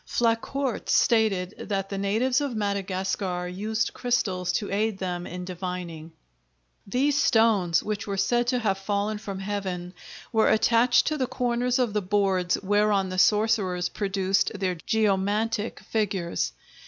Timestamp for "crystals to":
3.93-4.71